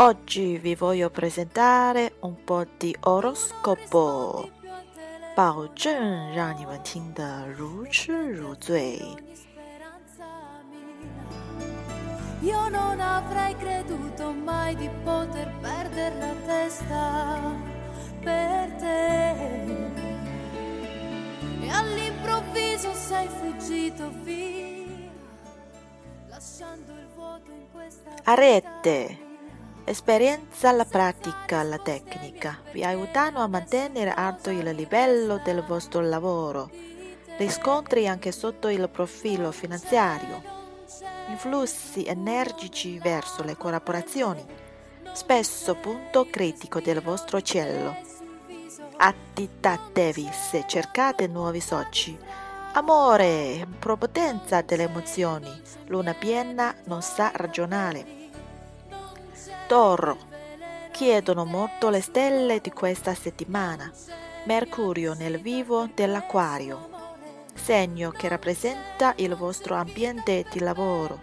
[0.00, 4.48] Oggi vi voglio presentare un po' di oroscopo，
[5.34, 9.00] 保证让你们听得如痴如醉。
[12.42, 17.40] Io non avrei creduto mai di poter perdere la testa
[18.22, 19.30] per te.
[21.60, 25.10] E all'improvviso sei fuggito via,
[26.28, 29.21] lasciando il vuoto in questa Arete.
[29.85, 36.69] Esperienza la pratica, la tecnica vi aiutano a mantenere alto il livello del vostro lavoro.
[37.37, 40.41] Riscontri anche sotto il profilo finanziario.
[41.27, 44.45] Influssi energici verso le collaborazioni.
[45.11, 47.93] Spesso punto critico del vostro cielo.
[48.95, 52.17] Attitatevi se cercate nuovi soci.
[52.71, 55.61] Amore, prepotenza delle emozioni.
[55.87, 58.22] Luna piena non sa ragionare.
[59.73, 60.17] Toro.
[60.91, 63.91] Chiedono molto le stelle di questa settimana.
[64.43, 66.89] Mercurio nel vivo dell'acquario.
[67.55, 71.21] Segno che rappresenta il vostro ambiente di lavoro,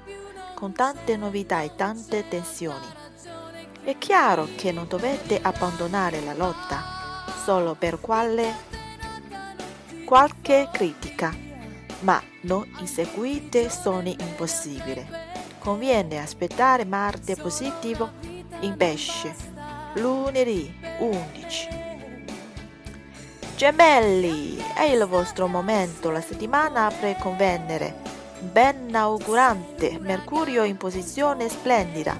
[0.56, 2.86] con tante novità e tante tensioni.
[3.84, 6.82] È chiaro che non dovete abbandonare la lotta
[7.44, 8.52] solo per quale,
[10.04, 11.32] qualche critica,
[12.00, 15.06] ma non inseguite sogni impossibili.
[15.60, 18.29] Conviene aspettare Marte positivo
[18.60, 19.34] in pesce
[19.94, 21.68] lunedì 11.
[23.56, 27.96] Gemelli, è il vostro momento, la settimana apre con Venere.
[28.38, 32.18] Ben augurante, Mercurio in posizione splendida.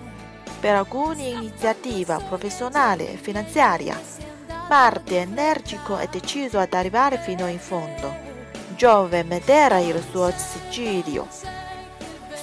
[0.61, 3.99] Per alcuni iniziativa professionale e finanziaria.
[4.69, 8.29] Marte energico e deciso ad arrivare fino in fondo.
[8.77, 11.27] Giove medera il suo sigillo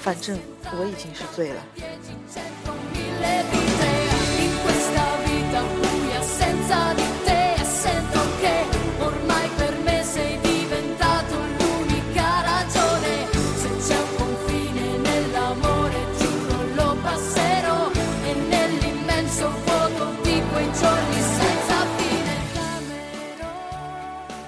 [0.00, 0.38] 反正
[0.78, 1.62] 我已经是醉了。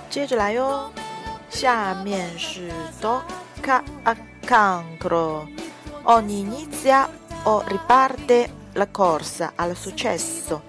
[0.08, 0.92] 接着来哟
[1.50, 2.70] 下面是
[3.00, 3.24] 哆
[4.52, 5.48] cancro.
[6.02, 7.08] Ogni inizia
[7.44, 10.64] o riparte la corsa al successo.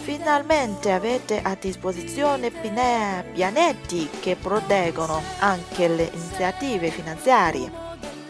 [0.00, 7.70] Finalmente avete a disposizione pianeti che proteggono anche le iniziative finanziarie.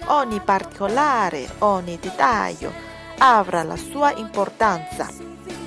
[0.06, 2.72] Ogni particolare, ogni dettaglio
[3.18, 5.08] avrà la sua importanza.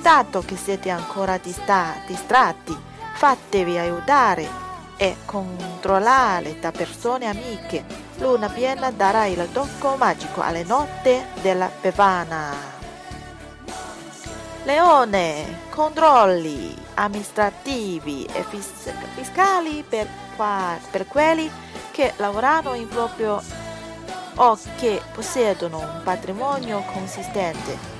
[0.02, 2.76] Dato che siete ancora distratti,
[3.14, 4.46] fatevi aiutare
[4.98, 8.05] e controllare da persone amiche.
[8.18, 12.54] Luna piena darà il tocco magico alle notte della Befana.
[14.64, 21.48] Leone, controlli amministrativi e fis- fiscali per, qua- per quelli
[21.90, 23.40] che lavorano in proprio
[24.36, 27.94] o che possiedono un patrimonio consistente.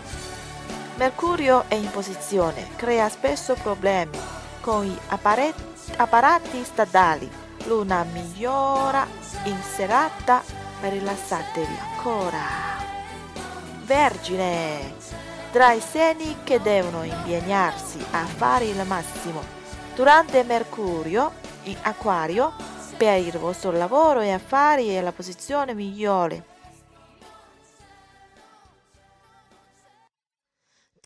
[0.97, 4.19] Mercurio è in posizione, crea spesso problemi
[4.61, 7.31] con gli apparati statali.
[7.67, 9.07] Luna migliora
[9.46, 10.44] in serata,
[10.82, 12.40] rilassatevi ancora.
[13.84, 14.94] Vergine,
[15.52, 19.44] tra i segni che devono impegnarsi a fare il massimo
[19.96, 21.32] durante Mercurio
[21.64, 22.54] in Acquario
[22.98, 26.46] per il vostro lavoro e affari è la posizione migliore.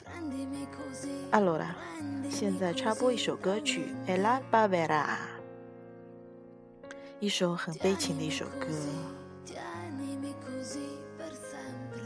[0.04, 1.74] prendimi così Allora,
[2.30, 5.39] 现在插播一首歌曲《El Alba Vera》，
[7.20, 8.68] 一首很悲情的一首歌。
[9.46, 10.80] tienimi così
[11.18, 12.02] per sempre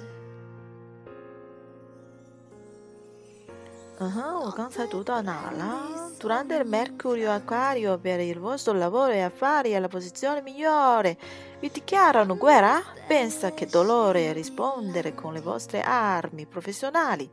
[4.00, 6.10] 嗯哼，我刚才读到哪了？
[6.20, 11.18] Durante il Mercurio Acquario per il vostro lavoro e affari è la posizione migliore.
[11.60, 12.82] Vi dichiarano guerra?
[13.08, 17.30] Pensa che dolore rispondere con le vostre armi professionali.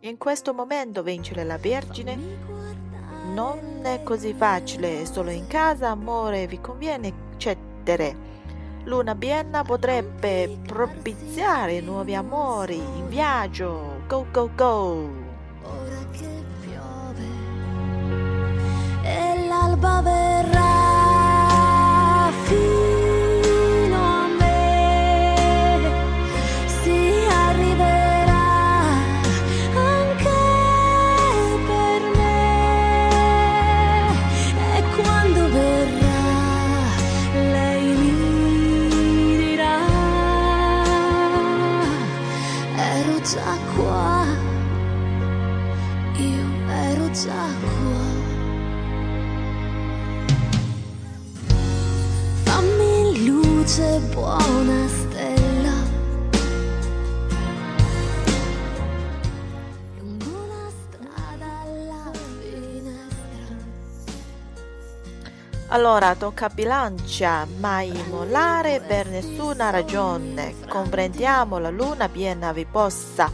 [0.00, 2.16] In questo momento vincere la Vergine
[3.34, 8.33] non è così facile, solo in casa, amore, vi conviene cedere.
[8.83, 14.01] Luna piena potrebbe propiziare nuovi amori in viaggio.
[14.07, 15.09] Go go go!
[15.63, 17.25] Ora che piove
[19.03, 20.34] e l'alba verrà
[65.75, 70.55] Allora tocca bilancia, mai mollare per nessuna ragione.
[70.69, 73.29] Comprendiamo la luna piena vi possa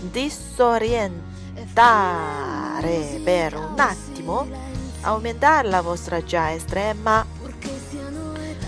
[0.00, 1.20] disorientare
[3.24, 4.46] per un attimo,
[5.00, 7.26] aumentare la vostra già estrema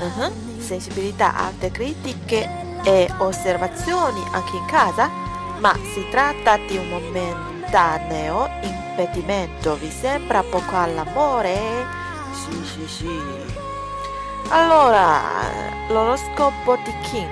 [0.01, 5.09] mhm, sensibilità alte critiche e osservazioni anche in casa,
[5.61, 9.77] ma si tratta di un momentaneo impedimento.
[9.77, 12.02] Vi sembra poco all'amore?
[12.32, 13.20] Sì, sì, sì.
[14.49, 15.20] Allora,
[15.88, 17.29] l'oroscopo di verrà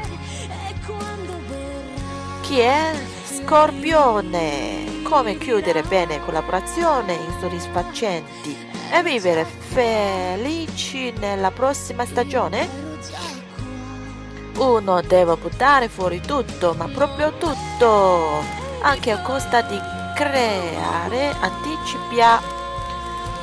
[2.43, 2.93] Chi è?
[3.25, 5.03] Scorpione.
[5.03, 8.57] Come chiudere bene collaborazioni insoddisfacenti
[8.93, 12.69] e vivere felici nella prossima stagione?
[14.59, 18.43] Uno deve buttare fuori tutto, ma proprio tutto,
[18.83, 19.81] anche a costa di
[20.15, 22.60] creare anticipia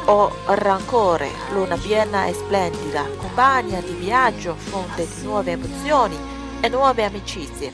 [0.08, 1.30] o rancore.
[1.52, 6.18] Luna piena e splendida, compagna di viaggio, fonte di nuove emozioni
[6.60, 7.74] e nuove amicizie.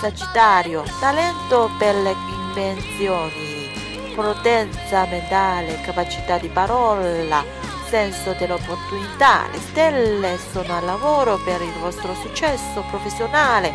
[0.00, 3.70] Sagittario, talento per le invenzioni,
[4.14, 7.44] prudenza mentale, capacità di parola,
[7.88, 9.46] senso dell'opportunità.
[9.52, 13.72] Le stelle sono al lavoro per il vostro successo professionale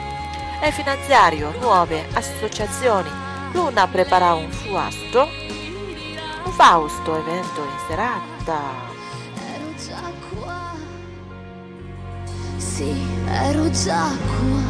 [0.61, 3.09] e finanziario, nuove associazioni.
[3.53, 5.29] Luna prepara un fuasto,
[6.57, 8.59] fausto evento in serata.
[9.35, 10.73] Ero già qua.
[12.57, 12.95] Sì,
[13.27, 14.63] ero già qua.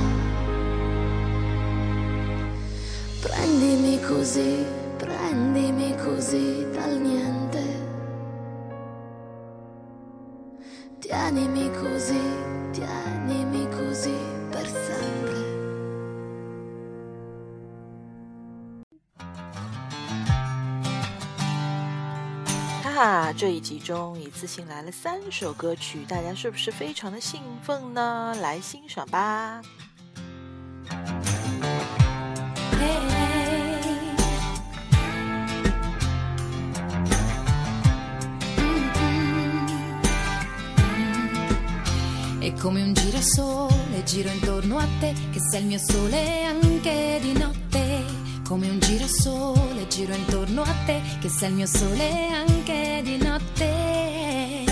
[3.22, 4.66] Prendimi così,
[4.98, 5.67] prendimi
[23.38, 28.34] 这一集中一次性来了三首歌曲，大家是不是非常的兴奋呢？
[28.42, 29.62] 来欣赏吧。
[42.42, 48.04] E come un girasole giro intorno a te, che sei il mio sole anche di notte.
[48.48, 54.64] Come un girasole giro intorno a te, che sei il mio sole anche di notte.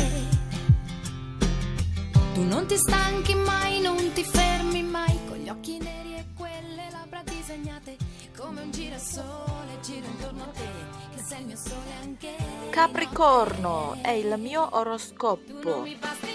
[2.33, 6.89] Tu non ti stanchi mai, non ti fermi mai, con gli occhi neri e quelle
[6.91, 7.97] labbra disegnate.
[8.37, 12.35] Come un girasole giro intorno a te, che sei il mio sole anche
[12.75, 15.87] Capricorno è il mio oroscopo.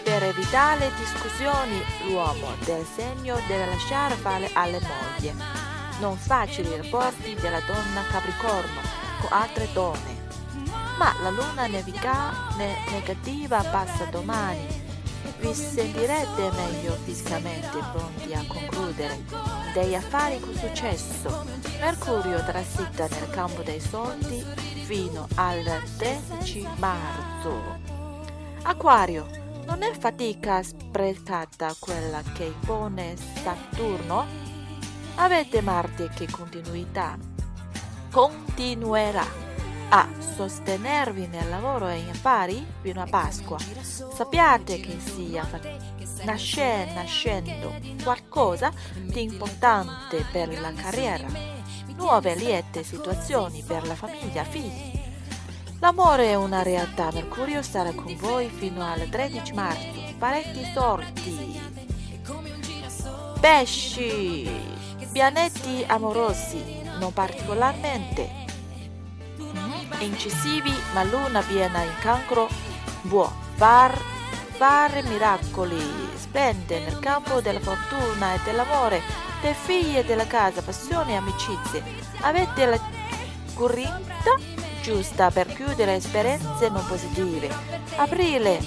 [0.03, 5.70] Per evitare discussioni, l'uomo del segno deve lasciare fare alle mogli.
[6.01, 8.81] Non facili rapporti della donna Capricorno
[9.21, 10.19] con altre donne.
[10.97, 14.67] Ma la luna nevica- ne- negativa passa domani.
[15.39, 19.25] Vi sentirete meglio fisicamente pronti a concludere
[19.75, 21.45] degli affari con successo.
[21.81, 24.45] Mercurio transita nel campo dei soldi
[24.85, 27.79] fino al 13 marzo.
[28.63, 29.27] Acquario,
[29.67, 34.40] non è fatica sprecata quella che impone Saturno?
[35.17, 37.17] Avete Marte che continuità
[38.11, 39.25] continuerà
[39.91, 43.59] a sostenervi nel lavoro e in affari fino a Pasqua.
[43.59, 45.47] Sappiate che sia
[46.25, 51.27] nasce- nascendo qualcosa di importante per la carriera,
[51.97, 54.99] nuove liete situazioni per la famiglia, figli.
[55.81, 59.89] L'amore è una realtà, Mercurio sarà con voi fino al 13 marzo,
[60.19, 61.59] parecchi sorti.
[63.41, 64.51] Pesci,
[65.13, 68.29] pianetti amorosi, non particolarmente.
[69.99, 72.49] Incisivi, ma luna piena in cancro
[73.09, 73.99] può far,
[74.57, 75.81] fare miracoli,
[76.15, 79.03] splende nel campo della fortuna e dell'amore,
[79.43, 81.83] dei figli e della casa, passioni e amicizie.
[82.21, 82.81] Avete la
[83.55, 84.39] grinta
[84.81, 87.49] giusta per chiudere esperienze non positive,
[87.97, 88.61] aprire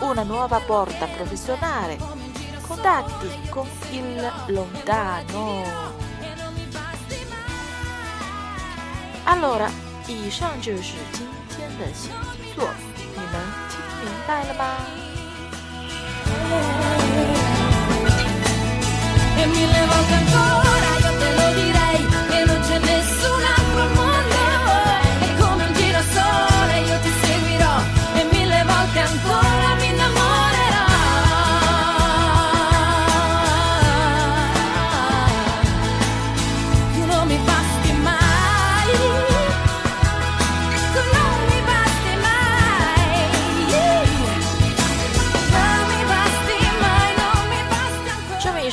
[0.00, 2.25] una nuova porta professionale,
[2.66, 5.64] contatti con il lontano.
[9.24, 9.68] Allora,
[10.06, 12.12] 以上就是今天的星
[12.54, 12.68] 座，
[13.14, 13.32] 你们
[13.70, 14.76] 听明白了吗？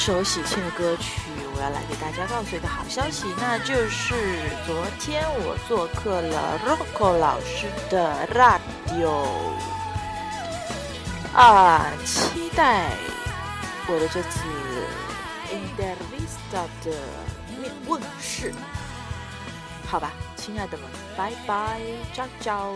[0.05, 1.21] 首喜庆的歌曲，
[1.55, 4.13] 我要来给大家告诉一个好消息，那就是
[4.67, 9.23] 昨天我做客了 Rocco 老师的 Radio
[11.33, 12.89] 啊，期待
[13.87, 14.41] 我的这次
[15.49, 16.91] Intervista 的
[17.57, 18.53] 面问世，
[19.89, 21.79] 好吧，亲爱的们，拜拜
[22.13, 22.75] 招招。